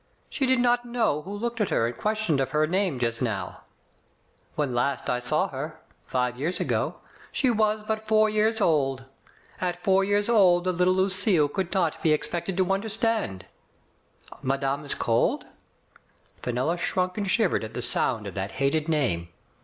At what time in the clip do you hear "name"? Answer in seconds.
2.65-2.97, 18.89-19.29